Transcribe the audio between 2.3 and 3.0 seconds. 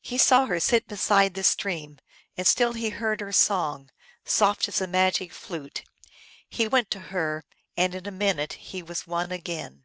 and still he